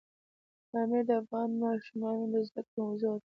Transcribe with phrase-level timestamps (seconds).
[0.69, 3.25] پامیر د افغان ماشومانو د زده کړې موضوع ده.